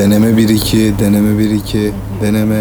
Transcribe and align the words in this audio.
Deneme 0.00 0.32
1-2, 0.32 0.96
deneme 0.98 1.30
1-2, 1.36 1.92
deneme. 2.22 2.60